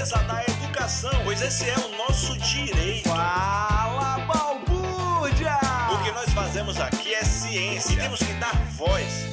[0.00, 3.06] defesa da educação, pois esse é o nosso direito.
[3.06, 5.58] Fala, balbúrdia!
[5.92, 9.26] O que nós fazemos aqui é ciência e temos que dar voz.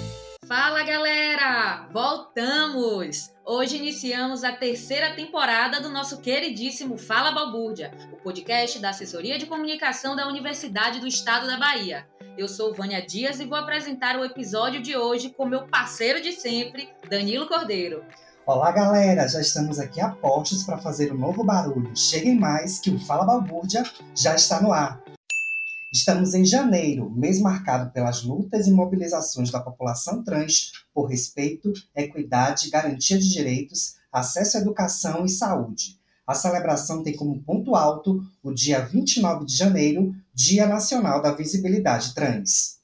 [0.45, 1.88] Fala galera!
[1.93, 3.31] Voltamos!
[3.45, 9.45] Hoje iniciamos a terceira temporada do nosso queridíssimo Fala Balbúrdia, o podcast da Assessoria de
[9.45, 12.05] Comunicação da Universidade do Estado da Bahia.
[12.38, 16.34] Eu sou Vânia Dias e vou apresentar o episódio de hoje com meu parceiro de
[16.34, 18.04] sempre, Danilo Cordeiro.
[18.48, 19.27] Olá, galera!
[19.27, 21.94] Já estamos aqui a postos para fazer um novo barulho.
[21.94, 23.84] Cheguem mais que o Fala Balbúrdia
[24.16, 25.04] já está no ar.
[25.91, 32.70] Estamos em janeiro, mês marcado pelas lutas e mobilizações da população trans por respeito, equidade,
[32.70, 35.99] garantia de direitos, acesso à educação e saúde.
[36.26, 42.16] A celebração tem como ponto alto o dia 29 de janeiro, Dia Nacional da Visibilidade
[42.16, 42.77] Trans.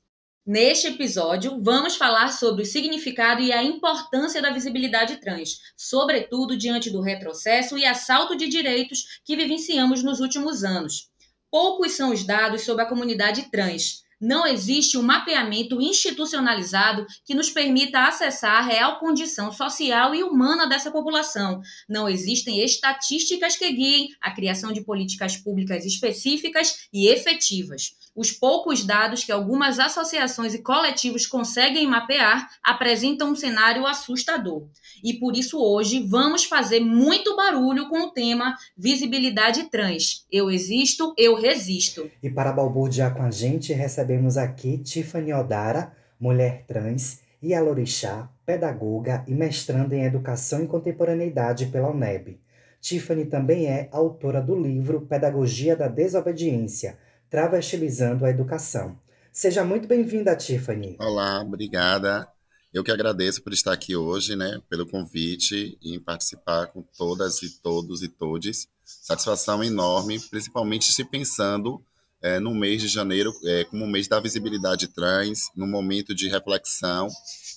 [0.46, 6.90] Neste episódio, vamos falar sobre o significado e a importância da visibilidade trans, sobretudo diante
[6.90, 11.10] do retrocesso e assalto de direitos que vivenciamos nos últimos anos.
[11.50, 14.03] Poucos são os dados sobre a comunidade trans.
[14.24, 20.66] Não existe um mapeamento institucionalizado que nos permita acessar a real condição social e humana
[20.66, 21.62] dessa população.
[21.90, 27.98] Não existem estatísticas que guiem a criação de políticas públicas específicas e efetivas.
[28.16, 34.68] Os poucos dados que algumas associações e coletivos conseguem mapear apresentam um cenário assustador.
[35.04, 40.26] E por isso hoje vamos fazer muito barulho com o tema visibilidade trans.
[40.32, 42.10] Eu existo, eu resisto.
[42.22, 43.74] E para balbuciar com a gente,
[44.14, 51.66] recebemos aqui Tiffany Odara, mulher trans, e Alorixá, pedagoga e mestranda em Educação e Contemporaneidade
[51.66, 52.40] pela UNEB.
[52.80, 56.98] Tiffany também é autora do livro Pedagogia da Desobediência,
[57.30, 58.98] travestilizando a educação.
[59.32, 60.96] Seja muito bem-vinda, Tiffany.
[61.00, 62.28] Olá, obrigada.
[62.74, 67.62] Eu que agradeço por estar aqui hoje, né, pelo convite e participar com todas e
[67.62, 68.68] todos e todes.
[68.86, 71.84] Satisfação enorme, principalmente se pensando
[72.24, 76.30] é, no mês de janeiro é, como o mês da visibilidade trans, no momento de
[76.30, 77.10] reflexão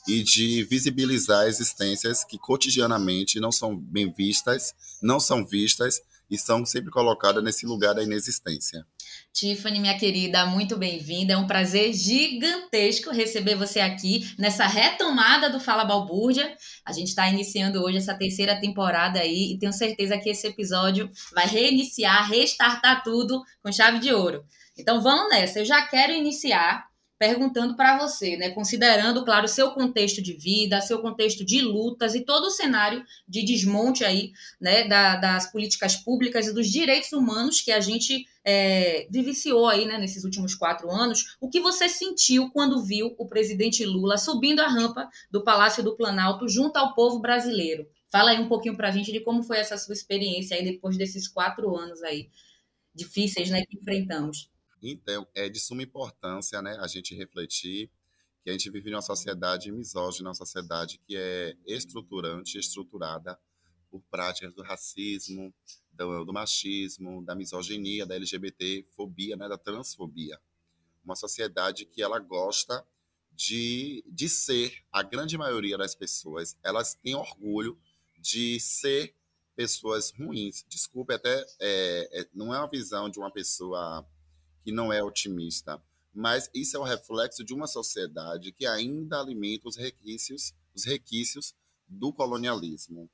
[0.09, 6.00] e de visibilizar existências que cotidianamente não são bem vistas, não são vistas
[6.31, 8.87] e são sempre colocadas nesse lugar da inexistência.
[9.32, 11.34] Tiffany, minha querida, muito bem-vinda.
[11.34, 16.56] É um prazer gigantesco receber você aqui nessa retomada do Fala Balbúrdia.
[16.84, 21.10] A gente está iniciando hoje essa terceira temporada aí e tenho certeza que esse episódio
[21.34, 24.44] vai reiniciar, restartar tudo com chave de ouro.
[24.78, 25.60] Então vamos nessa.
[25.60, 26.84] Eu já quero iniciar
[27.19, 32.21] perguntando para você, né, considerando, claro, seu contexto de vida, seu contexto de lutas e
[32.21, 37.60] todo o cenário de desmonte aí, né, da, das políticas públicas e dos direitos humanos
[37.60, 39.09] que a gente é,
[39.71, 44.19] aí, né, nesses últimos quatro anos, o que você sentiu quando viu o presidente Lula
[44.19, 47.88] subindo a rampa do Palácio do Planalto junto ao povo brasileiro?
[48.10, 50.97] Fala aí um pouquinho para a gente de como foi essa sua experiência aí depois
[50.97, 52.28] desses quatro anos aí
[52.94, 54.49] difíceis, né, que enfrentamos.
[54.92, 57.91] Então, é de suma importância né, a gente refletir
[58.42, 63.38] que a gente vive numa sociedade misógina, uma sociedade que é estruturante, estruturada
[63.91, 65.52] por práticas do racismo,
[65.92, 70.41] do, do machismo, da misoginia, da LGBT-fobia, né, da transfobia.
[71.04, 72.86] Uma sociedade que ela gosta
[73.32, 77.78] de, de ser, a grande maioria das pessoas, elas têm orgulho
[78.19, 79.14] de ser
[79.56, 80.64] pessoas ruins.
[80.69, 84.06] Desculpe, até é, é, não é uma visão de uma pessoa
[84.66, 85.81] que não é otimista,
[86.12, 91.54] mas isso é o reflexo de uma sociedade que ainda alimenta os requisitos, os requisitos
[91.87, 93.09] do colonialismo.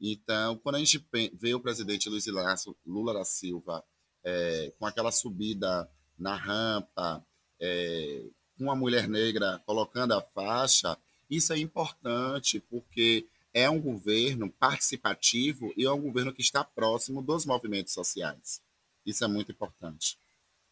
[0.00, 3.84] Então, quando a gente vê o presidente Luiz Inácio Lula da Silva
[4.24, 5.86] é, com aquela subida
[6.18, 7.22] na rampa,
[7.60, 8.24] é,
[8.56, 10.96] com uma mulher negra colocando a faixa,
[11.28, 17.20] isso é importante porque é um governo participativo e é um governo que está próximo
[17.20, 18.62] dos movimentos sociais.
[19.04, 20.18] Isso é muito importante.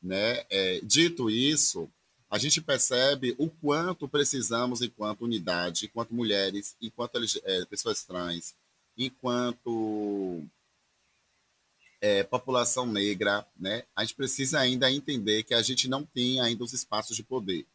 [0.02, 0.44] Né?
[0.50, 1.88] É, dito isso,
[2.28, 8.54] a gente percebe o quanto precisamos, enquanto unidade, enquanto mulheres, enquanto é, pessoas trans,
[8.96, 10.42] enquanto
[12.00, 13.84] é, população negra, né?
[13.94, 17.66] a gente precisa ainda entender que a gente não tem ainda os espaços de poder.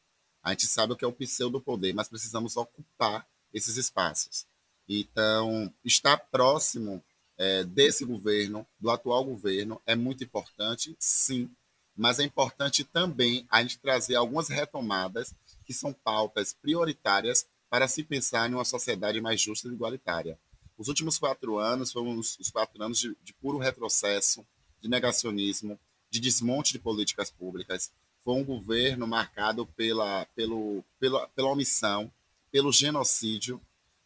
[0.44, 4.46] A gente sabe o que é o pseudo poder, mas precisamos ocupar esses espaços.
[4.88, 7.04] Então, estar próximo
[7.38, 11.50] é, desse governo, do atual governo, é muito importante, sim,
[11.98, 15.34] mas é importante também a gente trazer algumas retomadas
[15.66, 20.40] que são pautas prioritárias para se pensar em uma sociedade mais justa e igualitária.
[20.78, 24.46] Os últimos quatro anos foram os, quatro anos de, de, puro retrocesso,
[24.80, 25.78] de negacionismo,
[26.10, 27.92] de desmonte de políticas públicas.
[28.24, 32.12] Foi um governo marcado pela, pelo, pela, pela omissão,
[32.52, 33.60] pelo genocídio,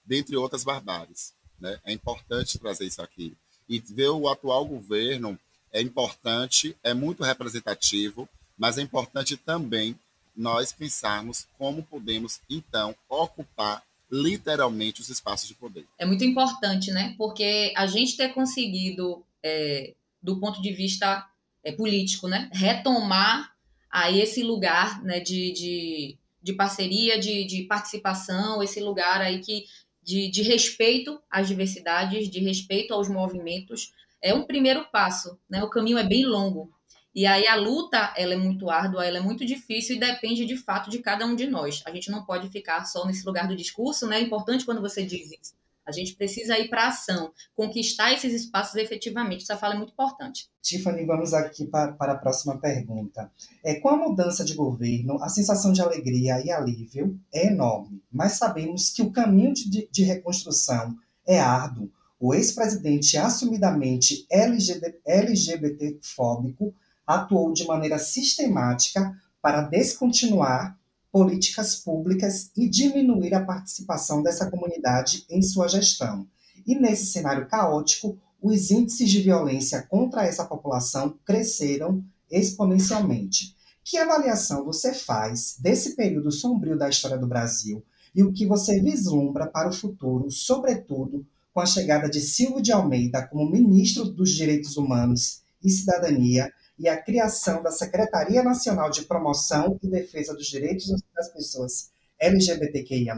[0.06, 1.34] dentre outras barbáries.
[1.60, 1.80] Né?
[1.84, 3.36] É importante trazer isso aqui.
[3.68, 5.38] e ver o atual governo
[5.72, 8.28] é importante, é muito representativo,
[8.58, 9.98] mas é importante também
[10.36, 15.86] nós pensarmos como podemos, então, ocupar literalmente os espaços de poder.
[15.98, 17.16] É muito importante, né?
[17.18, 21.26] Porque a gente ter conseguido, é, do ponto de vista
[21.64, 23.54] é, político, né, retomar
[23.90, 29.66] aí esse lugar né, de, de, de parceria, de, de participação, esse lugar aí que
[30.04, 35.64] de, de respeito às diversidades, de respeito aos movimentos, é um primeiro passo, né?
[35.64, 36.72] O caminho é bem longo.
[37.14, 40.56] E aí a luta, ela é muito árdua, ela é muito difícil e depende de
[40.56, 41.82] fato de cada um de nós.
[41.86, 44.18] A gente não pode ficar só nesse lugar do discurso, né?
[44.18, 45.54] É importante quando você diz isso.
[45.86, 49.44] A gente precisa ir para a ação, conquistar esses espaços efetivamente.
[49.44, 50.48] Essa fala é muito importante.
[50.62, 53.30] Tiffany, vamos aqui para, para a próxima pergunta.
[53.64, 58.34] É, com a mudança de governo, a sensação de alegria e alívio é enorme, mas
[58.34, 60.96] sabemos que o caminho de, de reconstrução
[61.28, 61.92] é árduo.
[62.24, 66.72] O ex-presidente assumidamente LGBT, LGBT-fóbico
[67.06, 70.80] atuou de maneira sistemática para descontinuar
[71.12, 76.28] políticas públicas e diminuir a participação dessa comunidade em sua gestão.
[76.64, 83.56] E nesse cenário caótico, os índices de violência contra essa população cresceram exponencialmente.
[83.84, 87.84] Que avaliação você faz desse período sombrio da história do Brasil
[88.14, 92.72] e o que você vislumbra para o futuro, sobretudo com a chegada de Silvio de
[92.72, 99.04] Almeida como ministro dos Direitos Humanos e Cidadania e a criação da Secretaria Nacional de
[99.04, 103.16] Promoção e Defesa dos Direitos das Pessoas LGBTQIA+.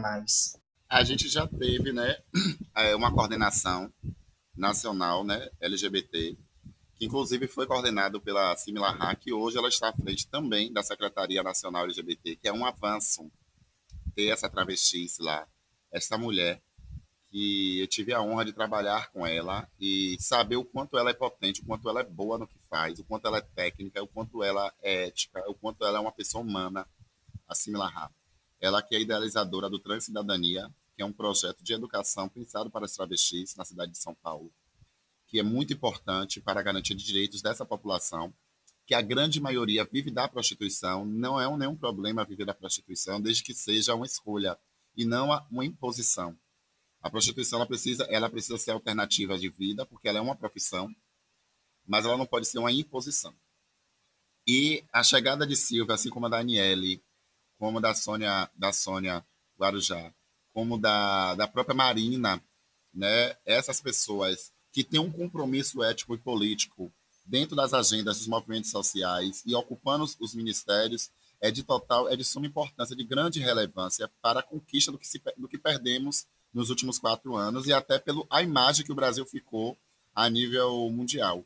[0.88, 2.16] A gente já teve, né,
[2.76, 3.92] é, uma coordenação
[4.56, 6.36] nacional, né, LGBT,
[6.96, 10.82] que inclusive foi coordenado pela Simila Hack, e hoje ela está à frente também da
[10.82, 13.30] Secretaria Nacional LGBT, que é um avanço
[14.14, 15.46] ter essa travestice lá,
[15.90, 16.62] essa mulher
[17.34, 21.12] que eu tive a honra de trabalhar com ela e saber o quanto ela é
[21.12, 24.06] potente, o quanto ela é boa no que faz, o quanto ela é técnica, o
[24.06, 26.86] quanto ela é ética, o quanto ela é uma pessoa humana,
[27.48, 28.14] a Simila Rafa.
[28.60, 32.92] Ela que é idealizadora do Transcidadania, que é um projeto de educação pensado para as
[32.92, 34.52] travestis na cidade de São Paulo,
[35.26, 38.32] que é muito importante para a garantia de direitos dessa população,
[38.86, 43.42] que a grande maioria vive da prostituição, não é nenhum problema viver da prostituição, desde
[43.42, 44.56] que seja uma escolha
[44.96, 46.38] e não uma imposição
[47.04, 50.88] a prostituição ela precisa, ela precisa ser alternativa de vida, porque ela é uma profissão,
[51.86, 53.36] mas ela não pode ser uma imposição.
[54.46, 57.04] E a chegada de Silvia, assim como a da Aniele,
[57.58, 59.22] como da Sônia, da Sônia
[59.60, 60.14] Guarujá,
[60.54, 62.42] como da, da própria Marina,
[62.92, 66.90] né, essas pessoas que têm um compromisso ético e político
[67.26, 72.16] dentro das agendas dos movimentos sociais e ocupando os, os ministérios, é de total, é
[72.16, 76.26] de suma importância, de grande relevância para a conquista do que, se, do que perdemos
[76.54, 79.76] nos últimos quatro anos e até pela imagem que o Brasil ficou
[80.14, 81.44] a nível mundial.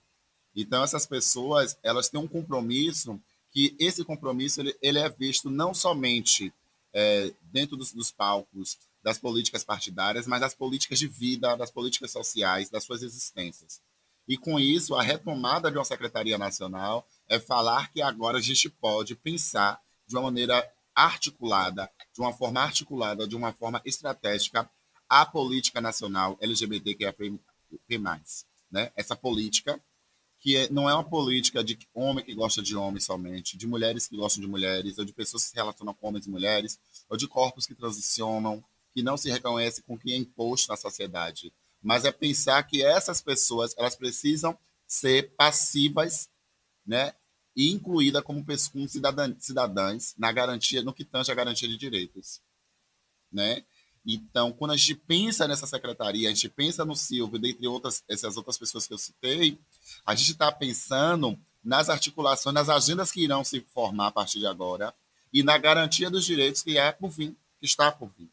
[0.55, 3.19] Então, essas pessoas, elas têm um compromisso
[3.51, 6.53] que esse compromisso ele, ele é visto não somente
[6.93, 12.11] é, dentro dos, dos palcos das políticas partidárias, mas das políticas de vida, das políticas
[12.11, 13.81] sociais, das suas existências.
[14.27, 18.69] E com isso, a retomada de uma Secretaria Nacional é falar que agora a gente
[18.69, 20.63] pode pensar de uma maneira
[20.95, 24.69] articulada, de uma forma articulada, de uma forma estratégica,
[25.09, 27.15] a política nacional LGBTQIA+,
[28.71, 28.93] né?
[28.97, 29.81] Essa política
[30.41, 34.07] que é, não é uma política de homem que gosta de homem somente, de mulheres
[34.07, 37.17] que gostam de mulheres, ou de pessoas que se relacionam com homens e mulheres, ou
[37.17, 38.62] de corpos que transicionam,
[38.95, 41.53] que não se reconhecem com o que é imposto na sociedade.
[41.83, 46.29] Mas é pensar que essas pessoas elas precisam ser passivas,
[46.87, 47.15] né,
[47.55, 52.41] e incluídas como, como cidadãs na garantia, no que tange a garantia de direitos,
[53.33, 53.65] né?
[54.11, 58.38] Então, quando a gente pensa nessa secretaria, a gente pensa no Silvio, dentre outras, essas
[58.38, 59.59] outras pessoas que eu citei,
[60.07, 64.47] a gente está pensando nas articulações, nas agendas que irão se formar a partir de
[64.47, 64.95] agora
[65.31, 68.31] e na garantia dos direitos que é por vir, que está por vir.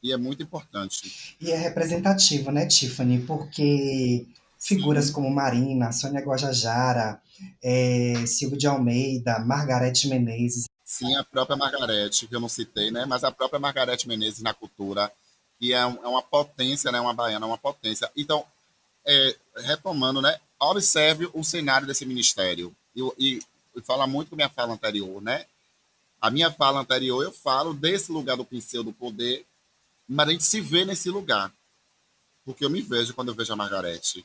[0.00, 1.36] E é muito importante.
[1.40, 3.18] E é representativo, né, Tiffany?
[3.22, 4.28] Porque
[4.60, 5.12] figuras Sim.
[5.12, 7.20] como Marina, Sônia Guajajara,
[7.60, 13.04] é, Silvio de Almeida, Margarete Menezes, Sim, a própria Margarete, que eu não citei, né?
[13.04, 15.12] Mas a própria Margarete Menezes na cultura,
[15.58, 16.98] que é, um, é uma potência, né?
[16.98, 18.10] Uma baiana, uma potência.
[18.16, 18.42] Então,
[19.04, 20.40] é, retomando, né?
[20.58, 22.74] Observe o cenário desse ministério.
[22.96, 23.42] E, e,
[23.76, 25.44] e fala muito com minha fala anterior, né?
[26.22, 29.44] A minha fala anterior, eu falo desse lugar do pincel do poder,
[30.08, 31.52] mas a gente se vê nesse lugar.
[32.46, 34.24] Porque eu me vejo quando eu vejo a Margarete.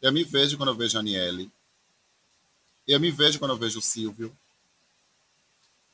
[0.00, 1.50] Eu me vejo quando eu vejo a Aniele.
[2.86, 4.32] Eu me vejo quando eu vejo o Silvio.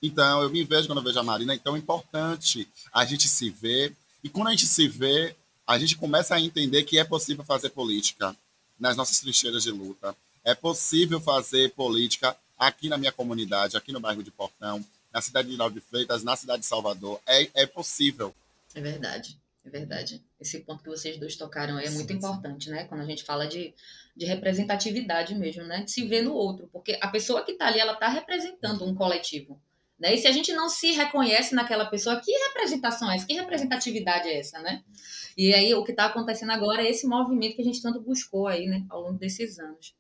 [0.02, 1.54] Então, eu me vejo quando eu vejo a Marina.
[1.54, 3.94] Então, é importante a gente se ver.
[4.24, 5.34] E quando a gente se vê,
[5.66, 8.34] a gente começa a entender que é possível fazer política.
[8.78, 10.16] nas nossas trincheiras de luta.
[10.42, 15.48] É possível fazer política aqui na minha comunidade, aqui no bairro de Portão, na cidade
[15.48, 17.20] de Lauro de Freitas, na cidade de Salvador.
[17.26, 18.34] É, é possível.
[18.74, 20.22] É verdade, é verdade.
[20.40, 22.70] Esse ponto que vocês dois tocaram aí é muito sim, importante, sim.
[22.70, 22.84] né?
[22.84, 23.74] Quando a gente fala de,
[24.16, 25.82] de representatividade mesmo, né?
[25.82, 26.68] De se ver no outro.
[26.72, 29.60] Porque a pessoa que está ali, ela está representando um coletivo.
[30.00, 30.14] Né?
[30.14, 33.26] E se a gente não se reconhece naquela pessoa, que representação é essa?
[33.26, 34.82] Que representatividade é essa, né?
[35.36, 38.48] E aí o que está acontecendo agora é esse movimento que a gente tanto buscou
[38.48, 39.94] aí, né, ao longo desses anos.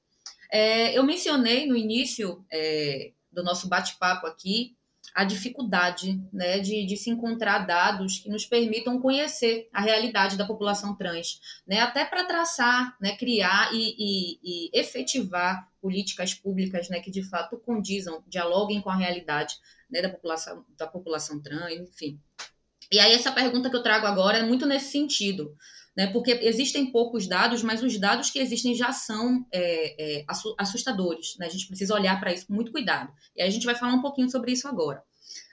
[0.50, 4.76] É, eu mencionei no início é, do nosso bate-papo aqui
[5.14, 10.46] a dificuldade né, de, de, se encontrar dados que nos permitam conhecer a realidade da
[10.46, 17.00] população trans, né, até para traçar, né, criar e, e, e, efetivar políticas públicas né,
[17.00, 19.54] que de fato condizam, dialoguem com a realidade
[19.90, 22.20] né, da, população, da população trans, enfim.
[22.92, 25.56] E aí essa pergunta que eu trago agora é muito nesse sentido,
[26.00, 26.06] né?
[26.06, 30.24] Porque existem poucos dados, mas os dados que existem já são é, é,
[30.56, 31.44] assustadores, né?
[31.44, 33.12] A gente precisa olhar para isso com muito cuidado.
[33.36, 35.02] E aí a gente vai falar um pouquinho sobre isso agora.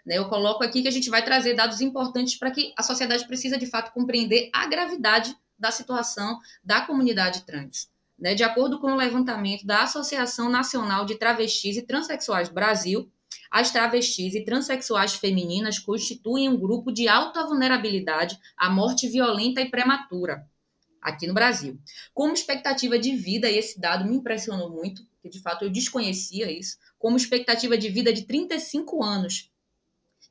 [0.05, 0.17] Né?
[0.17, 3.57] Eu coloco aqui que a gente vai trazer dados importantes para que a sociedade precisa
[3.57, 7.89] de fato compreender a gravidade da situação da comunidade trans.
[8.17, 8.33] Né?
[8.33, 13.11] De acordo com o levantamento da Associação Nacional de Travestis e Transsexuais Brasil,
[13.49, 19.69] as travestis e transexuais femininas constituem um grupo de alta vulnerabilidade à morte violenta e
[19.69, 20.45] prematura
[21.01, 21.79] aqui no Brasil.
[22.13, 26.51] Como expectativa de vida, e esse dado me impressionou muito, que de fato eu desconhecia
[26.51, 29.49] isso, como expectativa de vida de 35 anos,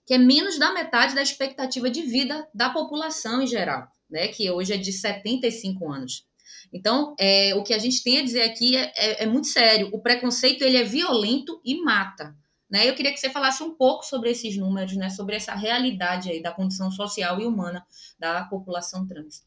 [0.04, 4.50] que é menos da metade da expectativa de vida da população em geral, né, que
[4.50, 6.26] hoje é de 75 anos.
[6.72, 9.88] Então, é, o que a gente tem a dizer aqui é, é, é muito sério.
[9.92, 12.36] O preconceito ele é violento e mata.
[12.68, 12.88] Né?
[12.88, 15.08] Eu queria que você falasse um pouco sobre esses números, né?
[15.10, 17.86] sobre essa realidade aí da condição social e humana
[18.18, 19.44] da população trans.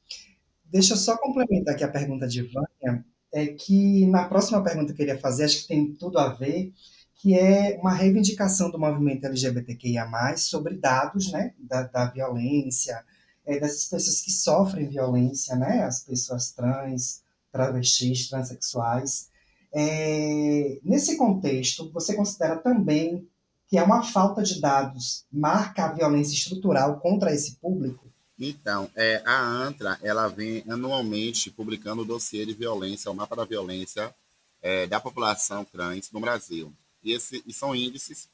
[0.65, 4.91] Deixa eu só complementar aqui a pergunta de Vânia, é que na próxima pergunta que
[4.93, 6.71] eu queria fazer, acho que tem tudo a ver,
[7.15, 13.03] que é uma reivindicação do movimento LGBTQIA+, sobre dados né, da, da violência,
[13.45, 17.21] é, dessas pessoas que sofrem violência, né, as pessoas trans,
[17.51, 19.28] travestis, transexuais,
[19.73, 23.27] é, nesse contexto, você considera também
[23.67, 28.09] que é uma falta de dados marca a violência estrutural contra esse público?
[28.39, 33.43] Então, é, a ANTRA ela vem anualmente publicando o dossiê de violência, o mapa da
[33.43, 34.13] violência
[34.61, 36.73] é, da população trans no Brasil.
[37.03, 38.27] E, esse, e são índices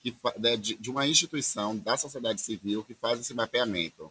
[0.00, 0.14] que,
[0.58, 4.10] de, de uma instituição da sociedade civil que faz esse mapeamento.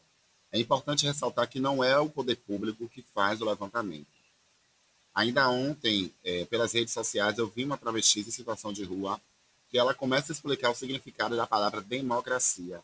[0.52, 4.08] É importante ressaltar que não é o poder público que faz o levantamento.
[5.14, 9.20] Ainda ontem, é, pelas redes sociais, eu vi uma travesti em situação de rua
[9.70, 12.82] que ela começa a explicar o significado da palavra democracia.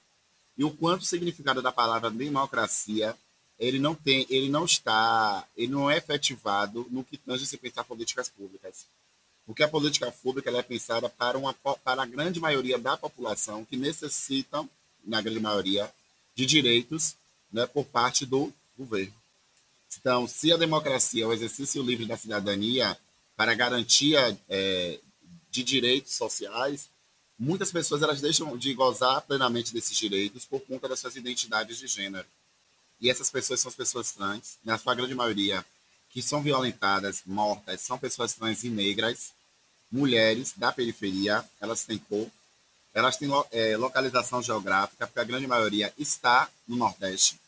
[0.57, 3.15] E o quanto o significado da palavra democracia
[3.59, 7.83] ele não tem, ele não está, ele não é efetivado no que tange se pensar
[7.83, 8.85] políticas públicas.
[9.45, 13.77] Porque a política pública é pensada para, uma, para a grande maioria da população que
[13.77, 14.69] necessitam,
[15.03, 15.91] na grande maioria,
[16.35, 17.15] de direitos
[17.51, 19.13] né, por parte do governo.
[19.95, 22.97] Então, se a democracia é o exercício livre da cidadania
[23.35, 24.99] para garantia é,
[25.49, 26.89] de direitos sociais,
[27.37, 31.87] muitas pessoas elas deixam de gozar plenamente desses direitos por conta das suas identidades de
[31.87, 32.25] gênero.
[32.99, 35.63] E essas pessoas são as pessoas trans, na sua grande maioria,
[36.09, 39.31] que são violentadas, mortas, são pessoas trans e negras,
[39.91, 42.27] mulheres da periferia, elas têm cor,
[42.93, 47.39] elas têm é, localização geográfica, porque a grande maioria está no Nordeste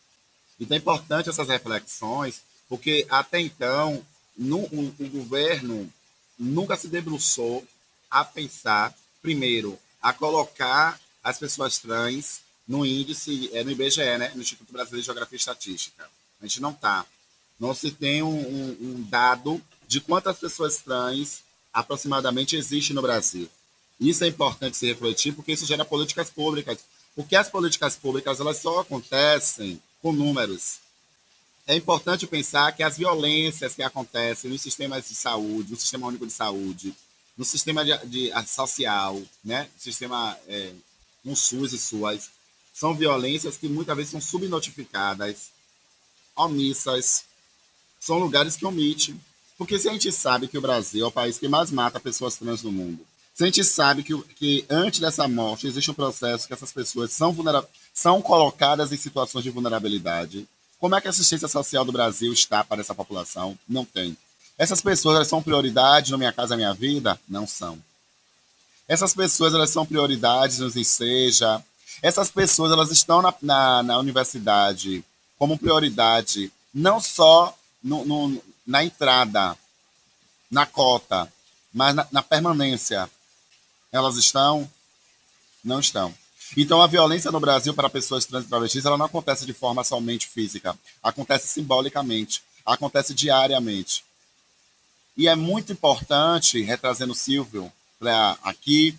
[0.60, 4.06] então é importante essas reflexões, porque até então
[4.38, 5.92] no, o, o governo
[6.38, 7.66] nunca se debruçou
[8.10, 14.42] a pensar, primeiro, a colocar as pessoas trans no índice, é, no IBGE, né, no
[14.42, 16.10] Instituto Brasileiro de Geografia e Estatística.
[16.42, 17.06] A gente não está.
[17.60, 21.42] Não se tem um, um, um, dado de quantas pessoas trans
[21.74, 23.50] aproximadamente existem no Brasil.
[24.00, 26.80] Isso é importante se refletir, porque isso gera políticas públicas.
[27.16, 30.80] Porque as políticas públicas elas só acontecem com números.
[31.68, 36.26] É importante pensar que as violências que acontecem nos sistemas de saúde, no Sistema Único
[36.26, 36.96] de Saúde,
[37.38, 39.70] no sistema de, de social, né?
[39.78, 40.74] sistema é,
[41.36, 42.32] SUS e SUAS,
[42.74, 45.52] são violências que muitas vezes são subnotificadas,
[46.36, 47.24] omissas,
[48.00, 49.20] são lugares que omitem.
[49.58, 52.36] Porque se a gente sabe que o Brasil é o país que mais mata pessoas
[52.36, 53.06] trans no mundo,
[53.40, 57.14] se a gente sabe que, que antes dessa morte existe um processo que essas pessoas
[57.14, 57.34] são,
[57.94, 60.46] são colocadas em situações de vulnerabilidade,
[60.78, 63.58] como é que a assistência social do Brasil está para essa população?
[63.66, 64.18] Não tem.
[64.58, 67.18] Essas pessoas elas são prioridade no Minha Casa Minha Vida?
[67.30, 67.82] Não são.
[68.90, 71.64] Essas pessoas elas são prioridades nos Enseja.
[72.02, 75.02] Essas pessoas elas estão na, na, na universidade
[75.38, 79.58] como prioridade, não só no, no, na entrada
[80.52, 81.32] na cota,
[81.74, 83.10] mas na, na permanência,
[83.92, 84.70] elas estão?
[85.64, 86.14] Não estão.
[86.58, 89.84] Então, a violência no Brasil para pessoas trans e travestis, ela não acontece de forma
[89.84, 94.04] somente física, acontece simbolicamente, acontece diariamente.
[95.16, 98.98] E é muito importante, retrazendo o Silvio pra aqui,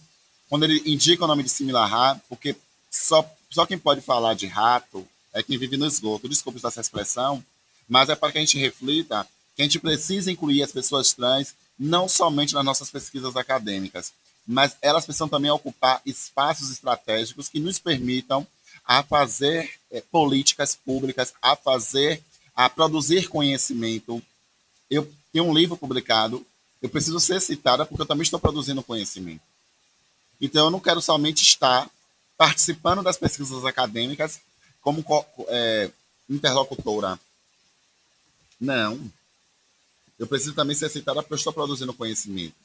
[0.49, 2.57] quando ele indica o nome de similar porque
[2.91, 6.29] só, só quem pode falar de rato é quem vive no esgoto.
[6.29, 7.43] Desculpe usar essa expressão,
[7.89, 11.55] mas é para que a gente reflita que a gente precisa incluir as pessoas trans
[11.79, 14.13] não somente nas nossas pesquisas acadêmicas,
[14.51, 18.45] mas elas precisam também ocupar espaços estratégicos que nos permitam
[18.85, 22.21] a fazer é, políticas públicas, a fazer,
[22.57, 24.21] a produzir conhecimento.
[24.91, 26.45] Eu tenho um livro publicado,
[26.83, 29.43] eu preciso ser citada porque eu também estou produzindo conhecimento.
[30.41, 31.89] Então, eu não quero somente estar
[32.37, 34.41] participando das pesquisas acadêmicas
[34.81, 35.05] como
[35.47, 35.91] é,
[36.29, 37.21] interlocutora.
[38.61, 38.99] Não.
[40.19, 42.57] Eu preciso também ser citada porque eu estou produzindo conhecimento.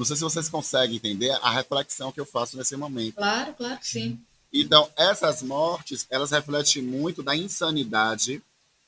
[0.00, 3.16] Não sei se vocês conseguem entender a reflexão que eu faço nesse momento.
[3.16, 4.18] Claro, claro que sim.
[4.50, 8.42] Então, essas mortes, elas refletem muito da insanidade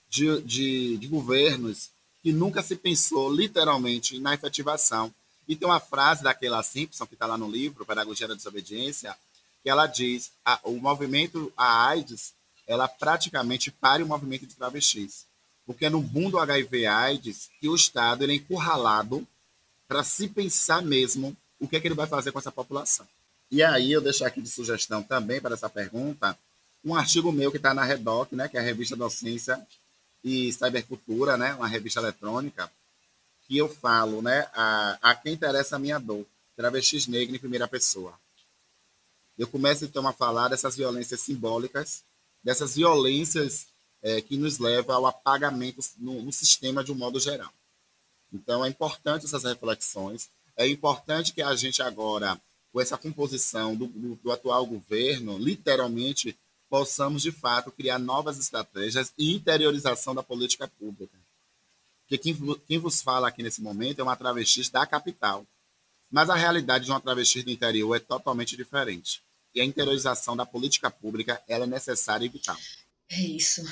[0.09, 1.91] de, de, de governos
[2.23, 5.13] que nunca se pensou literalmente na efetivação.
[5.47, 9.15] E tem uma frase daquela Simpson, que está lá no livro, Pedagogia da Desobediência,
[9.63, 12.33] que ela diz: a, o movimento, a AIDS,
[12.67, 15.27] ela praticamente pare o movimento de travestis.
[15.67, 19.29] Porque é no boom do HIV-AIDS que o Estado ele é encurralado
[19.93, 23.07] para se pensar mesmo o que, é que ele vai fazer com essa população.
[23.51, 26.35] E aí eu deixo aqui de sugestão também para essa pergunta
[26.83, 29.61] um artigo meu que está na Redoc, né, que é a revista Docência
[30.25, 32.73] e Cybercultura, né, uma revista eletrônica,
[33.47, 36.25] que eu falo, né, a, a quem interessa a minha dor,
[36.57, 38.15] travestis negro em primeira pessoa.
[39.39, 42.03] Eu começo então a falar dessas violências simbólicas,
[42.43, 43.67] dessas violências
[44.03, 47.53] é, que nos levam ao apagamento no, no sistema de um modo geral.
[48.33, 50.31] Então, é importante essas reflexões.
[50.57, 52.41] É importante que a gente agora,
[52.73, 56.37] com essa composição do, do, do atual governo, literalmente
[56.69, 61.19] possamos, de fato, criar novas estratégias e interiorização da política pública.
[62.03, 65.47] Porque quem, quem vos fala aqui nesse momento é uma travesti da capital.
[66.11, 69.23] Mas a realidade de uma travesti do interior é totalmente diferente.
[69.55, 72.57] E a interiorização da política pública ela é necessária e vital.
[73.11, 73.63] É isso.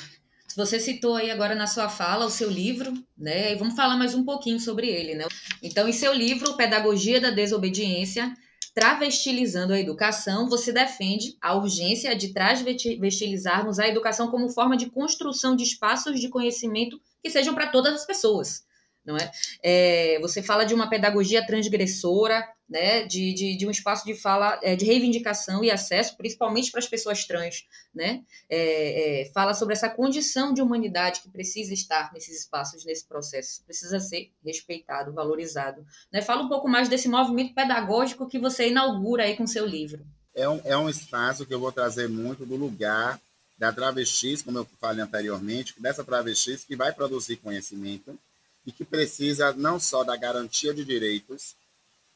[0.55, 3.53] Você citou aí agora na sua fala o seu livro, né?
[3.53, 5.25] E vamos falar mais um pouquinho sobre ele, né?
[5.61, 8.35] Então, em seu livro, Pedagogia da Desobediência,
[8.73, 15.55] travestilizando a educação, você defende a urgência de travestilizarmos a educação como forma de construção
[15.55, 18.63] de espaços de conhecimento que sejam para todas as pessoas,
[19.05, 19.31] não é?
[19.63, 20.19] é?
[20.21, 24.77] Você fala de uma pedagogia transgressora, né, de, de, de um espaço de fala, é,
[24.77, 28.23] de reivindicação e acesso, principalmente para as pessoas trans, né?
[28.49, 33.61] É, é, fala sobre essa condição de humanidade que precisa estar nesses espaços, nesse processo,
[33.65, 35.85] precisa ser respeitado, valorizado.
[36.13, 36.21] Né?
[36.21, 40.05] Fala um pouco mais desse movimento pedagógico que você inaugura aí com seu livro.
[40.33, 43.19] É um, é um espaço que eu vou trazer muito do lugar
[43.57, 48.17] da travestis, como eu falei anteriormente, dessa travestis que vai produzir conhecimento
[48.65, 51.55] e que precisa não só da garantia de direitos,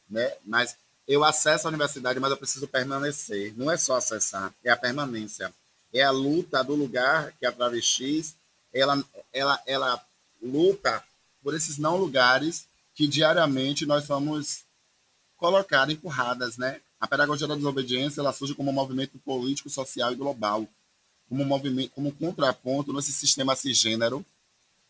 [0.10, 0.34] né?
[0.46, 0.76] Mas
[1.08, 3.54] eu acesso a universidade, mas eu preciso permanecer.
[3.58, 5.54] Não é só acessar, é a permanência.
[5.94, 8.36] É a luta do lugar que a travestis,
[8.74, 10.06] ela, ela, ela
[10.42, 11.04] luta
[11.42, 14.64] por esses não lugares que diariamente nós somos
[15.38, 16.82] colocados, empurradas, né?
[17.00, 20.68] A pedagogia da desobediência, ela surge como um movimento político, social e global,
[21.30, 24.26] como um movimento, como um contraponto nesse sistema cisgênero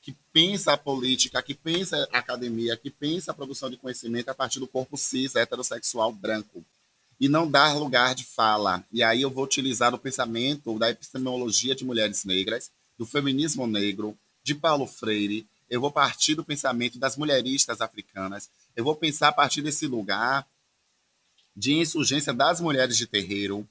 [0.06, 4.36] que pensa a política, que pensa a academia, que pensa a produção de conhecimento a
[4.36, 6.63] partir do corpo cis, heterossexual, branco.
[7.20, 8.84] E não dar lugar de fala.
[8.91, 14.15] E aí eu vou utilizar o pensamento da epistemologia de mulheres negras, do feminismo negro,
[14.44, 15.48] de Paulo Freire.
[15.68, 18.48] Eu vou partir do pensamento das mulheristas africanas.
[18.76, 20.48] Eu vou pensar a partir desse lugar
[21.56, 23.68] de insurgência das mulheres de terreiro,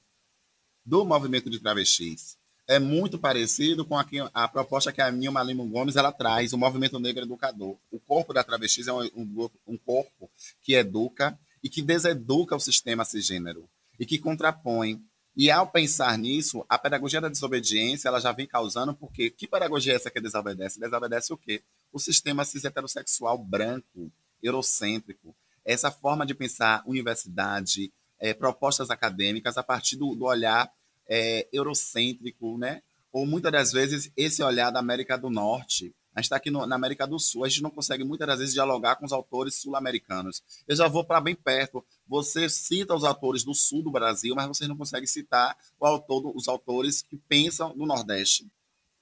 [0.85, 2.35] do movimento de travestis
[2.67, 6.57] é muito parecido com a, a proposta que a Nilma Lima Gomes ela traz, o
[6.57, 7.77] movimento negro educador.
[7.91, 10.29] O corpo da travestis é um, um, um corpo
[10.61, 15.01] que educa e que deseduca o sistema cisgênero e que contrapõe.
[15.37, 19.93] E ao pensar nisso, a pedagogia da desobediência ela já vem causando, porque que pedagogia
[19.93, 20.79] é essa que desobedece?
[20.79, 21.61] Desobedece o quê?
[21.91, 25.35] O sistema cis heterossexual branco, eurocêntrico.
[25.63, 30.71] Essa forma de pensar universidade, é, propostas acadêmicas a partir do, do olhar
[31.07, 32.81] é, eurocêntrico, né?
[33.11, 35.93] Ou muitas das vezes esse olhar da América do Norte.
[36.13, 38.39] A gente está aqui no, na América do Sul, a gente não consegue muitas das
[38.39, 40.41] vezes dialogar com os autores sul-americanos.
[40.65, 41.83] Eu já vou para bem perto.
[42.07, 46.31] Você cita os autores do sul do Brasil, mas você não consegue citar o autor,
[46.33, 48.49] os autores que pensam no Nordeste.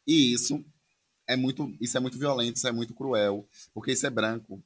[0.08, 0.64] E isso
[1.28, 4.62] é muito, isso é muito violento, isso é muito cruel, porque isso é branco.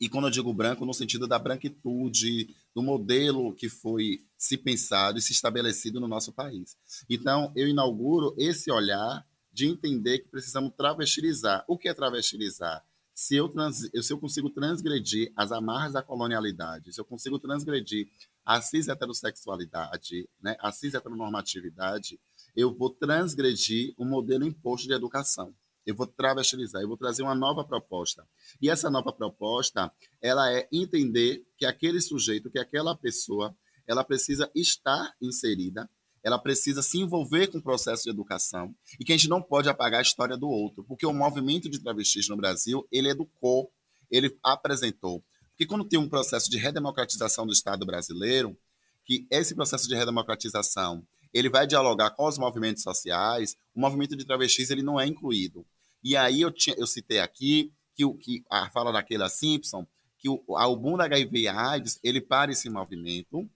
[0.00, 5.18] E quando eu digo branco, no sentido da branquitude, do modelo que foi se pensado
[5.18, 6.74] e se estabelecido no nosso país.
[7.08, 11.64] Então, eu inauguro esse olhar de entender que precisamos travestilizar.
[11.68, 12.82] O que é travestilizar?
[13.12, 18.08] Se eu, trans, se eu consigo transgredir as amarras da colonialidade, se eu consigo transgredir
[18.42, 22.18] a cis heterossexualidade, né, a cis heteronormatividade,
[22.56, 25.54] eu vou transgredir o modelo imposto de educação.
[25.90, 28.26] Eu vou travestilizar, eu vou trazer uma nova proposta.
[28.60, 33.54] E essa nova proposta, ela é entender que aquele sujeito, que aquela pessoa,
[33.86, 35.88] ela precisa estar inserida,
[36.22, 39.68] ela precisa se envolver com o processo de educação e que a gente não pode
[39.68, 43.72] apagar a história do outro, porque o movimento de travestis no Brasil, ele educou,
[44.10, 45.24] ele apresentou.
[45.50, 48.56] Porque quando tem um processo de redemocratização do Estado brasileiro,
[49.04, 54.24] que esse processo de redemocratização ele vai dialogar com os movimentos sociais, o movimento de
[54.24, 55.66] travestis ele não é incluído.
[56.02, 59.86] E aí eu, tinha, eu citei aqui que, o, que a fala daquela Simpson,
[60.18, 63.48] que o, o boom da HIV AIDS, ele para esse movimento,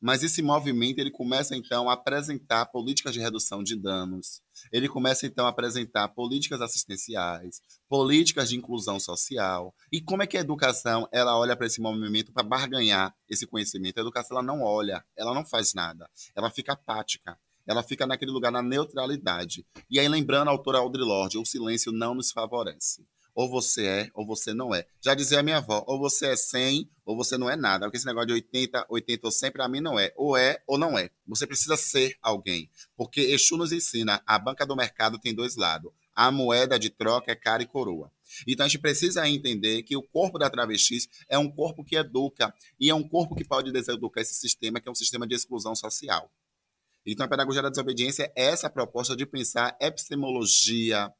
[0.00, 5.26] mas esse movimento ele começa então a apresentar políticas de redução de danos, ele começa
[5.26, 9.74] então a apresentar políticas assistenciais, políticas de inclusão social.
[9.90, 13.98] E como é que a educação ela olha para esse movimento para barganhar esse conhecimento?
[13.98, 17.36] A educação ela não olha, ela não faz nada, ela fica apática.
[17.68, 19.66] Ela fica naquele lugar na neutralidade.
[19.90, 23.06] E aí, lembrando a autora Audre Lorde, o silêncio não nos favorece.
[23.34, 24.86] Ou você é, ou você não é.
[25.00, 27.84] Já dizia a minha avó, ou você é 100, ou você não é nada.
[27.84, 30.12] Porque esse negócio de 80, 80 ou 100, para mim não é.
[30.16, 31.10] Ou é, ou não é.
[31.26, 32.70] Você precisa ser alguém.
[32.96, 35.92] Porque Exu nos ensina, a banca do mercado tem dois lados.
[36.14, 38.10] A moeda de troca é cara e coroa.
[38.46, 42.52] Então a gente precisa entender que o corpo da travestis é um corpo que educa
[42.80, 45.74] e é um corpo que pode deseducar esse sistema, que é um sistema de exclusão
[45.74, 46.30] social.
[47.12, 51.10] Então a pedagogia da desobediência é essa proposta de pensar epistemologia,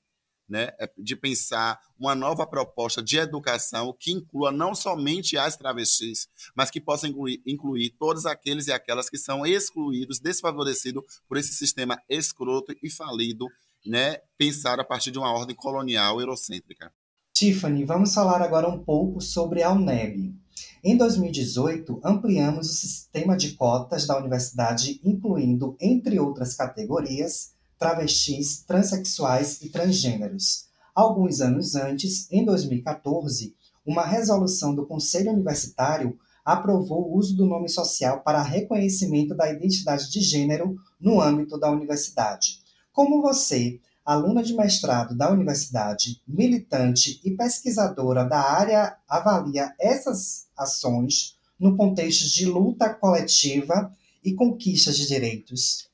[0.46, 6.28] né, é de pensar uma nova proposta de educação que inclua não somente as travestis,
[6.54, 11.54] mas que possa incluir, incluir todos aqueles e aquelas que são excluídos, desfavorecidos por esse
[11.54, 13.46] sistema escroto e falido,
[13.84, 16.92] né, pensado a partir de uma ordem colonial eurocêntrica.
[17.38, 20.34] Tiffany, vamos falar agora um pouco sobre a UNEB.
[20.82, 29.62] Em 2018, ampliamos o sistema de cotas da universidade, incluindo, entre outras categorias, travestis, transexuais
[29.62, 30.66] e transgêneros.
[30.92, 33.54] Alguns anos antes, em 2014,
[33.86, 40.10] uma resolução do Conselho Universitário aprovou o uso do nome social para reconhecimento da identidade
[40.10, 42.58] de gênero no âmbito da universidade.
[42.92, 51.38] Como você, aluna de mestrado da universidade, militante e pesquisadora da área, avalia essas ações
[51.60, 53.92] no contexto de luta coletiva
[54.24, 55.90] e conquista de direitos?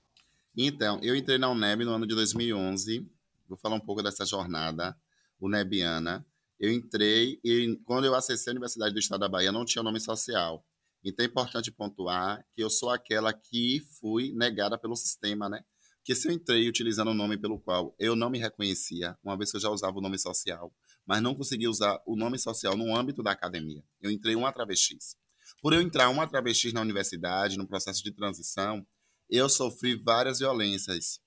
[0.57, 3.05] Então, eu entrei na UNEB no ano de 2011.
[3.49, 4.97] Vou falar um pouco dessa jornada
[5.41, 6.25] unebiana.
[6.61, 9.99] Eu entrei e quando eu acessei a Universidade do Estado da Bahia não tinha nome
[9.99, 10.65] social.
[11.05, 15.65] Então é importante pontuar que eu sou aquela que fui negada pelo sistema, né?
[16.05, 19.51] Porque se eu entrei utilizando o nome pelo qual eu não me reconhecia, uma vez
[19.51, 20.71] que eu já usava o nome social,
[21.07, 23.83] mas não consegui usar o nome social no âmbito da academia.
[24.03, 25.17] Eu entrei uma travestis.
[25.63, 28.87] Por eu entrar uma travestis na universidade, no processo de transição,
[29.31, 31.21] eu sofri várias violências.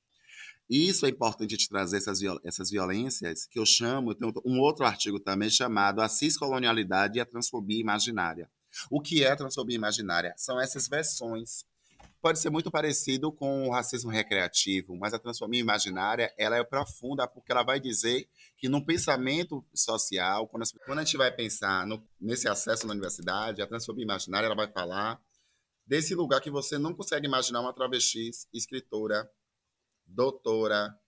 [0.70, 4.60] Isso é importante te trazer essas, viol essas violências, que eu chamo, eu tenho um
[4.60, 8.48] outro artigo também chamado A Ciscolonialidade e a Transfobia Imaginária.
[8.92, 10.36] O que é transfobia imaginária?
[10.38, 11.66] São essas versões.
[12.20, 17.28] Pode ser muito parecido com o racismo recreativo, mas a transfobia imaginária ela é profunda
[17.28, 18.28] porque ela vai dizer
[18.58, 20.64] que no pensamento social, quando,
[21.00, 25.22] a gente vai pensar no, nesse acesso na universidade, a transfobia imaginária ela vai falar
[25.86, 29.30] desse lugar que você não consegue imaginar uma travesti escritora,
[30.06, 31.00] doutora.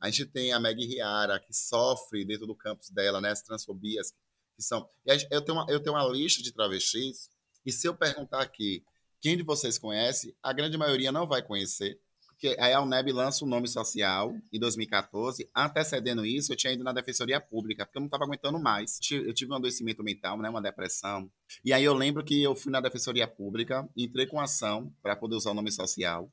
[0.00, 4.12] A gente tem a Meg Riara, que sofre dentro do campus dela, né, as transfobias
[4.56, 4.88] que são.
[5.30, 7.30] Eu, tenho uma, eu tenho uma lista de travestis,
[7.64, 8.84] e se eu perguntar aqui
[9.22, 13.46] quem de vocês conhece, a grande maioria não vai conhecer, porque a UNEB lança o
[13.46, 15.48] um nome social em 2014.
[15.54, 18.98] Antecedendo isso, eu tinha ido na Defensoria Pública, porque eu não estava aguentando mais.
[19.12, 21.30] Eu tive um adoecimento mental, né, uma depressão.
[21.64, 25.36] E aí eu lembro que eu fui na Defensoria Pública, entrei com ação para poder
[25.36, 26.28] usar o nome social.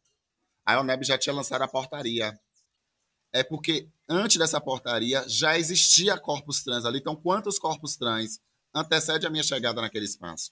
[0.65, 2.39] A UNEB já tinha lançado a portaria.
[3.32, 6.97] É porque antes dessa portaria já existia corpos trans ali.
[6.97, 8.39] Então, quantos corpos trans
[8.73, 10.52] antecede a minha chegada naquele espaço?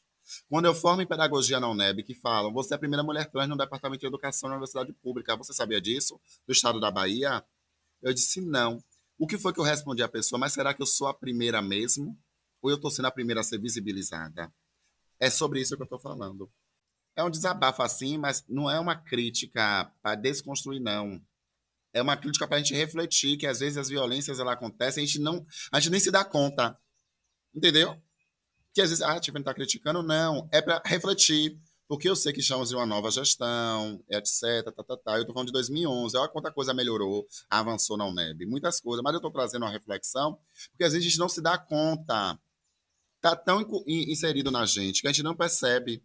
[0.49, 3.47] Quando eu formo em pedagogia na UNEB, que falam, você é a primeira mulher trans
[3.47, 6.19] no Departamento de Educação na Universidade Pública, você sabia disso?
[6.45, 7.43] Do estado da Bahia?
[8.01, 8.83] Eu disse não.
[9.17, 10.39] O que foi que eu respondi à pessoa?
[10.39, 12.17] Mas será que eu sou a primeira mesmo?
[12.61, 14.51] Ou eu estou sendo a primeira a ser visibilizada?
[15.19, 16.49] É sobre isso que eu estou falando.
[17.15, 21.19] É um desabafo assim, mas não é uma crítica para desconstruir, não.
[21.91, 25.07] É uma crítica para a gente refletir que às vezes as violências ela acontecem, a
[25.07, 26.77] gente não, a gente nem se dá conta.
[27.55, 27.99] Entendeu?
[28.77, 32.31] Que às vezes, ah, a Tiffany está criticando, não, é para refletir, porque eu sei
[32.31, 35.15] que estamos em uma nova gestão, etc, tá, tá, tá.
[35.15, 39.13] eu estou falando de 2011, olha quanta coisa melhorou, avançou na UNEB, muitas coisas, mas
[39.13, 42.39] eu estou trazendo uma reflexão, porque às vezes a gente não se dá conta,
[43.15, 46.03] está tão inserido na gente, que a gente não percebe,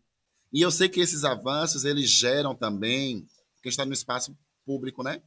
[0.50, 3.20] e eu sei que esses avanços, eles geram também,
[3.56, 5.22] porque a gente está no espaço público, né?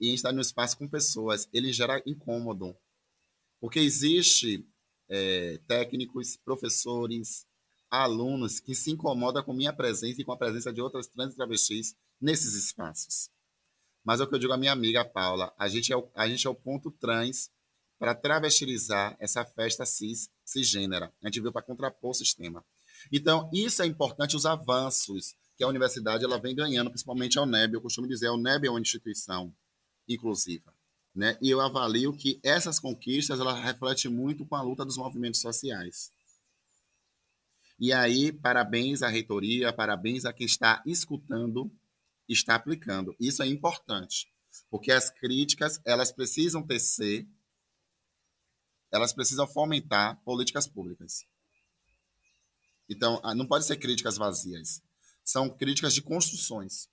[0.00, 2.74] E a gente está no espaço com pessoas, ele gera incômodo.
[3.60, 4.66] Porque existe
[5.14, 7.46] é, técnicos, professores,
[7.90, 11.36] alunos que se incomodam com minha presença e com a presença de outras trans e
[11.36, 13.28] travestis nesses espaços.
[14.02, 16.26] Mas é o que eu digo à minha amiga Paula, a gente é o, a
[16.26, 17.50] gente é o ponto trans
[17.98, 21.12] para travestilizar essa festa cis, cisgênera.
[21.22, 22.64] A gente veio para contrapor o sistema.
[23.12, 27.74] Então, isso é importante, os avanços que a universidade ela vem ganhando, principalmente a UNEB.
[27.74, 29.54] Eu costumo dizer, a UNEB é uma instituição
[30.08, 30.71] inclusiva.
[31.14, 31.36] Né?
[31.42, 36.10] E eu avalio que essas conquistas ela refletem muito com a luta dos movimentos sociais.
[37.78, 41.70] E aí, parabéns à reitoria, parabéns a quem está escutando,
[42.28, 43.14] está aplicando.
[43.18, 44.32] Isso é importante,
[44.70, 47.26] porque as críticas elas precisam tecer,
[48.90, 51.26] elas precisam fomentar políticas públicas.
[52.88, 54.82] Então, ah, não pode ser críticas vazias.
[55.24, 56.88] São críticas de construções.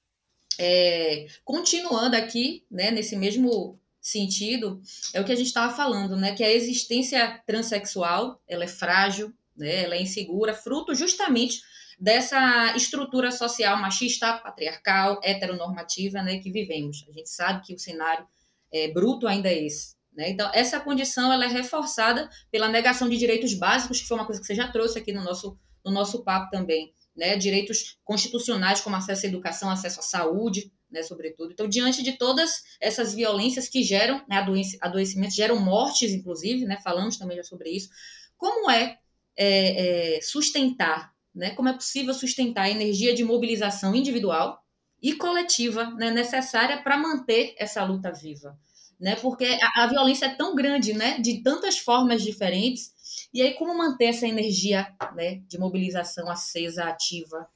[0.58, 4.82] É, continuando aqui, né, nesse mesmo sentido,
[5.14, 9.34] é o que a gente estava falando, né, que a existência transexual, ela é frágil,
[9.56, 11.62] né, ela é insegura, fruto justamente
[12.00, 17.06] dessa estrutura social machista, patriarcal, heteronormativa, né, que vivemos.
[17.10, 18.26] A gente sabe que o cenário
[18.72, 19.96] é, bruto ainda é esse.
[20.14, 20.30] Né?
[20.30, 24.40] Então, essa condição ela é reforçada pela negação de direitos básicos, que foi uma coisa
[24.40, 27.38] que você já trouxe aqui no nosso no nosso papo também, né?
[27.38, 31.52] Direitos constitucionais como acesso à educação, acesso à saúde, né, sobretudo.
[31.52, 34.45] Então, diante de todas essas violências que geram né,
[34.82, 37.89] adoecimentos, geram mortes, inclusive, né, falamos também já sobre isso,
[38.38, 38.97] como é,
[39.38, 44.63] é, é sustentar, né, como é possível sustentar a energia de mobilização individual
[45.02, 48.58] e coletiva né, necessária para manter essa luta viva?
[48.99, 52.93] Né, porque a, a violência é tão grande, né, de tantas formas diferentes,
[53.34, 57.47] e aí, como manter essa energia né, de mobilização acesa, ativa?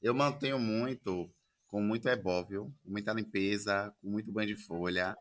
[0.00, 1.30] Eu mantenho muito,
[1.68, 5.16] com muito ebóvio, com muita limpeza, com muito banho de folha,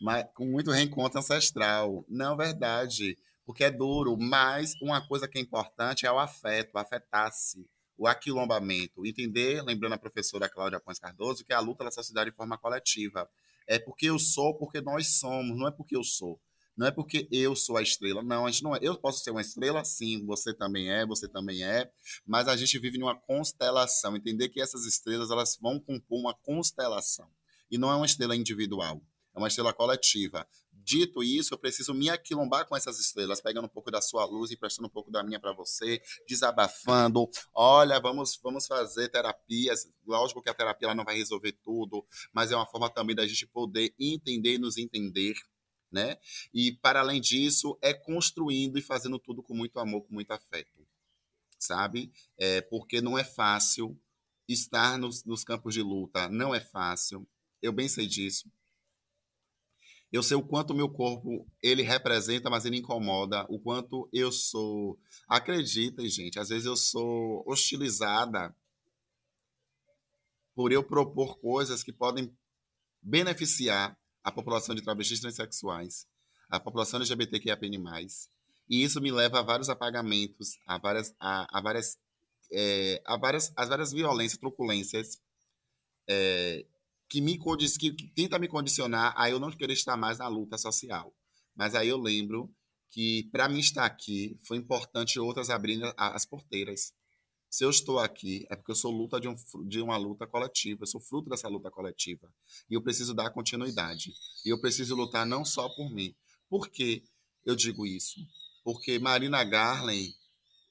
[0.00, 2.04] mas com muito reencontro ancestral.
[2.08, 7.66] Não, verdade, porque é duro, mas uma coisa que é importante é o afeto, afetar-se,
[7.96, 9.04] o aquilombamento.
[9.04, 12.58] Entender, lembrando a professora Cláudia Pons Cardoso, que é a luta da sociedade de forma
[12.58, 13.28] coletiva.
[13.66, 16.40] É porque eu sou, porque nós somos, não é porque eu sou.
[16.78, 18.78] Não é porque eu sou a estrela, não, a gente não é.
[18.80, 21.90] Eu posso ser uma estrela, sim, você também é, você também é,
[22.24, 27.28] mas a gente vive numa constelação, entender que essas estrelas elas vão compor uma constelação.
[27.68, 29.02] E não é uma estrela individual,
[29.34, 30.46] é uma estrela coletiva.
[30.72, 34.52] Dito isso, eu preciso me aquilombar com essas estrelas, pegando um pouco da sua luz,
[34.52, 37.28] emprestando um pouco da minha para você, desabafando.
[37.52, 39.88] Olha, vamos, vamos fazer terapias.
[40.06, 43.48] Lógico que a terapia não vai resolver tudo, mas é uma forma também da gente
[43.48, 45.34] poder entender e nos entender
[45.90, 46.18] né?
[46.52, 50.86] E para além disso, é construindo e fazendo tudo com muito amor, com muito afeto,
[51.58, 52.12] sabe?
[52.36, 53.98] É, porque não é fácil
[54.46, 57.26] estar nos, nos campos de luta, não é fácil.
[57.60, 58.50] Eu bem sei disso.
[60.10, 63.44] Eu sei o quanto o meu corpo ele representa, mas ele incomoda.
[63.50, 64.98] O quanto eu sou.
[65.28, 68.54] Acreditem, gente, às vezes eu sou hostilizada
[70.54, 72.34] por eu propor coisas que podem
[73.02, 73.96] beneficiar
[74.28, 76.06] a população de travestis transexuais,
[76.50, 77.58] a população LGBTQIA+,
[78.70, 81.96] e isso me leva a vários apagamentos, a várias, a, a várias,
[82.52, 85.18] é, a várias, as várias violências, truculências
[86.06, 86.66] é,
[87.08, 90.58] que me que, que tenta me condicionar a eu não querer estar mais na luta
[90.58, 91.14] social.
[91.56, 92.54] Mas aí eu lembro
[92.90, 96.92] que para mim estar aqui foi importante outras abrirem as porteiras.
[97.50, 99.34] Se eu estou aqui, é porque eu sou luta de, um,
[99.66, 102.30] de uma luta coletiva, eu sou fruto dessa luta coletiva.
[102.68, 104.12] E eu preciso dar continuidade.
[104.44, 106.14] E eu preciso lutar não só por mim.
[106.48, 107.02] Por que
[107.44, 108.20] eu digo isso?
[108.62, 110.14] Porque Marina Garlen,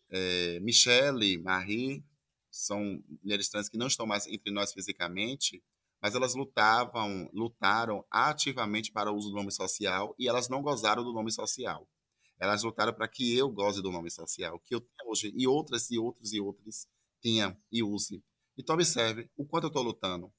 [0.10, 2.06] é, Michelle, Marie,
[2.52, 5.64] são mulheres trans que não estão mais entre nós fisicamente,
[6.02, 11.04] mas elas lutavam, lutaram ativamente para o uso do nome social e elas não gozaram
[11.04, 11.88] do nome social.
[12.40, 15.90] Elas lutaram para que eu goze do nome social, que eu tenho hoje, e outras,
[15.90, 16.88] e outros, e outros
[17.22, 18.24] tenha e use.
[18.58, 20.32] Então, observe o quanto eu estou lutando.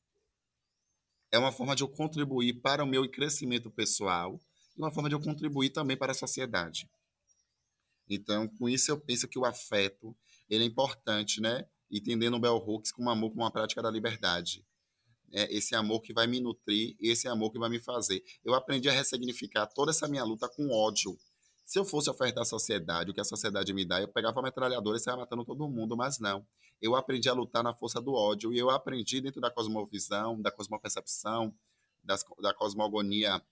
[1.31, 4.41] É uma forma de eu contribuir para o meu crescimento pessoal
[4.77, 6.89] e uma forma de eu contribuir também para a sociedade.
[8.09, 10.17] Então, com isso, eu penso que o afeto
[10.49, 11.69] ele é importante, né?
[11.91, 14.65] Entendendo o Bell Hooks como amor como uma prática da liberdade.
[15.31, 18.25] É esse amor que vai me nutrir, esse amor que vai me fazer.
[18.43, 21.19] Eu aprendi a ressignificar toda essa minha luta com ódio
[21.69, 24.43] Se eu fosse ofertar à sociedade o que a sociedade me dá, eu pegava a
[24.43, 26.47] metralhadora e saia matando todo mundo, mas não.
[26.81, 30.51] Eu aprendi a lutar na força do ódio e eu aprendi dentro da cosmovisão, da
[30.51, 31.55] cosmopercepção,
[32.03, 33.43] das, da cosmogonia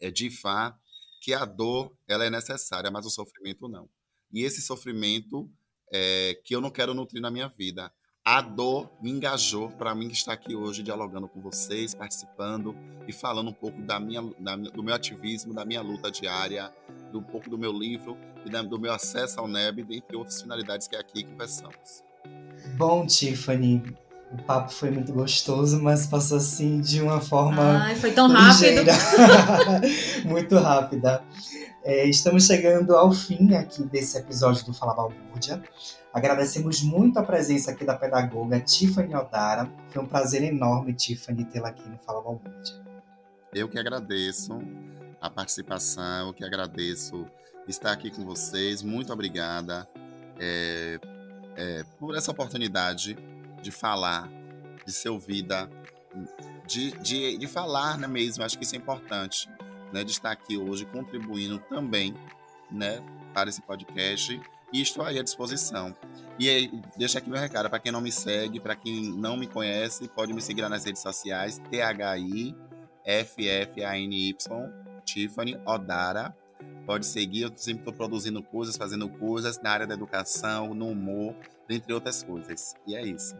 [0.00, 0.76] é, de Fá,
[1.20, 3.88] que a dor ela é necessária, mas o sofrimento não.
[4.32, 5.48] E esse sofrimento
[5.92, 7.94] é, que eu não quero nutrir na minha vida.
[8.30, 13.48] A dor me engajou para mim estar aqui hoje dialogando com vocês, participando e falando
[13.48, 16.70] um pouco da minha, da, do meu ativismo, da minha luta diária,
[17.10, 20.42] do um pouco do meu livro e da, do meu acesso ao NEB, dentre outras
[20.42, 22.04] finalidades que aqui conversamos.
[22.76, 23.82] Bom, Tiffany,
[24.30, 27.78] o papo foi muito gostoso, mas passou assim de uma forma.
[27.78, 28.90] Ai, foi tão rápido.
[30.28, 31.22] muito rápida.
[31.84, 35.62] É, estamos chegando ao fim aqui desse episódio do Fala Balbúrdia.
[36.12, 39.70] Agradecemos muito a presença aqui da pedagoga Tiffany Odara.
[39.88, 42.74] Foi um prazer enorme, Tiffany, tê-la aqui no Fala Balbúrdia.
[43.54, 44.60] Eu que agradeço
[45.20, 47.26] a participação, eu que agradeço
[47.66, 48.82] estar aqui com vocês.
[48.82, 49.88] Muito obrigada
[50.38, 50.98] é,
[51.56, 53.16] é, por essa oportunidade
[53.62, 54.28] de falar,
[54.84, 55.70] de ser ouvida,
[56.66, 58.42] de, de, de falar né, mesmo.
[58.44, 59.48] Acho que isso é importante,
[59.92, 62.14] né, de estar aqui hoje contribuindo também
[62.70, 64.40] né, para esse podcast
[64.72, 65.94] e estou aí à disposição.
[66.38, 69.46] E aí, deixa aqui meu recado para quem não me segue, para quem não me
[69.46, 72.54] conhece, pode me seguir nas redes sociais, THI
[73.08, 74.36] FFANY,
[75.04, 76.36] Tiffany Odara.
[76.84, 81.34] Pode seguir, eu sempre estou produzindo coisas, fazendo coisas na área da educação, no humor,
[81.68, 82.74] entre outras coisas.
[82.86, 83.34] E é isso.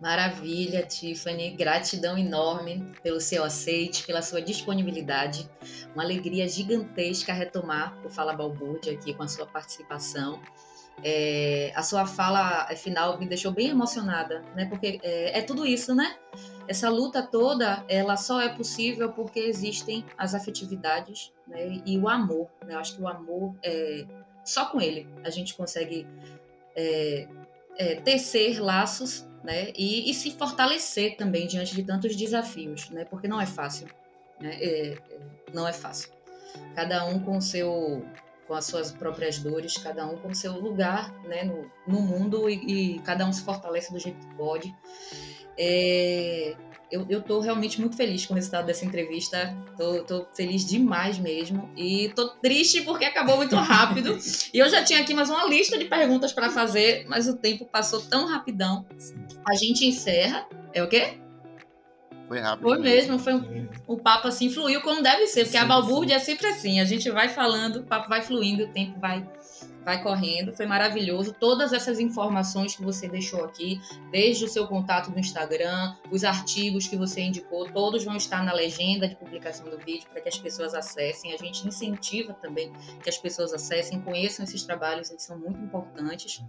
[0.00, 1.50] Maravilha, Tiffany.
[1.52, 5.48] Gratidão enorme pelo seu aceite, pela sua disponibilidade.
[5.94, 10.40] Uma alegria gigantesca retomar o Fala Balbúrdia aqui com a sua participação.
[11.02, 14.66] É, a sua fala final me deixou bem emocionada, né?
[14.66, 16.16] Porque é, é, tudo isso, né?
[16.68, 21.82] Essa luta toda, ela só é possível porque existem as afetividades né?
[21.84, 22.48] e o amor.
[22.64, 22.74] Né?
[22.74, 24.06] Eu acho que o amor, é,
[24.44, 26.06] só com ele, a gente consegue
[26.76, 27.28] é,
[27.76, 29.70] é, tecer laços né?
[29.76, 33.04] E, e, se fortalecer também diante de tantos desafios, né?
[33.04, 33.86] Porque não é fácil,
[34.40, 34.56] né?
[34.60, 34.98] É,
[35.52, 36.10] não é fácil.
[36.74, 38.04] Cada um com seu
[38.46, 42.96] com as suas próprias dores, cada um com seu lugar né, no, no mundo e,
[42.96, 44.74] e, cada um se fortalece do jeito que pode.
[45.58, 46.54] É,
[47.08, 49.56] eu estou realmente muito feliz com o resultado dessa entrevista.
[49.78, 51.70] Estou feliz demais mesmo.
[51.76, 54.18] E estou triste porque acabou muito rápido.
[54.52, 57.64] e eu já tinha aqui mais uma lista de perguntas para fazer, mas o tempo
[57.64, 58.86] passou tão rapidão.
[59.48, 60.46] A gente encerra.
[60.72, 61.18] É o quê?
[62.26, 62.62] Foi rápido.
[62.62, 66.18] Foi mesmo, foi um, o papo assim fluiu como deve ser, porque sim, a balbúrdia
[66.18, 66.22] sim.
[66.22, 69.26] é sempre assim, a gente vai falando, o papo vai fluindo, o tempo vai
[69.84, 70.52] vai correndo.
[70.52, 71.34] Foi maravilhoso.
[71.38, 76.86] Todas essas informações que você deixou aqui, desde o seu contato no Instagram, os artigos
[76.86, 80.38] que você indicou, todos vão estar na legenda de publicação do vídeo para que as
[80.38, 81.34] pessoas acessem.
[81.34, 86.42] A gente incentiva também que as pessoas acessem, conheçam esses trabalhos, eles são muito importantes.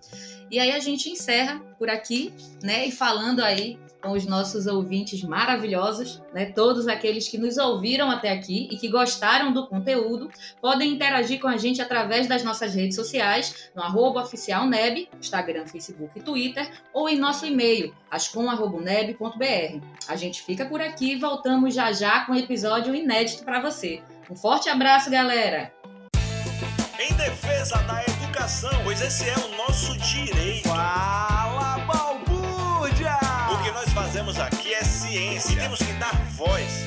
[0.49, 2.87] E aí a gente encerra por aqui, né?
[2.87, 6.45] E falando aí com os nossos ouvintes maravilhosos, né?
[6.45, 10.29] Todos aqueles que nos ouviram até aqui e que gostaram do conteúdo,
[10.61, 15.65] podem interagir com a gente através das nossas redes sociais sociais no arroba oficialneb, Instagram,
[15.67, 19.81] Facebook e Twitter, ou em nosso e-mail, ascom.neb.br.
[20.07, 24.01] A gente fica por aqui e voltamos já já com um episódio inédito para você.
[24.29, 25.71] Um forte abraço, galera!
[26.99, 30.69] Em defesa da educação, pois esse é o nosso direito.
[30.69, 33.17] Fala, balbúrdia!
[33.51, 36.84] O que nós fazemos aqui é ciência e temos que dar voz.